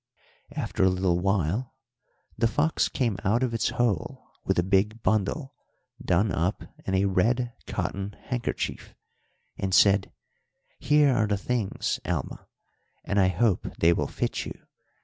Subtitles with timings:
[0.55, 1.75] "After a little while
[2.35, 5.53] the fox came out of its hole with a big bundle
[6.03, 8.95] done up in a red cotton handkerchief
[9.59, 10.11] and said,
[10.79, 12.47] 'Here are the things, Alma,
[13.03, 14.65] and I hope they will fit you.